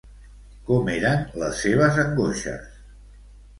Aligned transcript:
Com 0.69 0.89
eren 0.93 1.21
les 1.43 1.61
seves 1.67 2.01
angoixes? 2.07 2.83